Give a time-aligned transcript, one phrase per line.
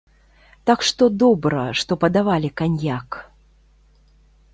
[0.69, 3.09] Так што, добра, што падавалі каньяк!